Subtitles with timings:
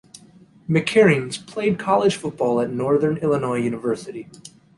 [0.67, 4.27] McCareins played college football at Northern Illinois University.